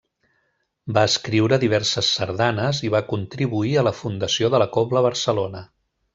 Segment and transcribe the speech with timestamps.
[0.97, 5.63] Va escriure diverses sardanes i va contribuir a la fundació de la Cobla Barcelona.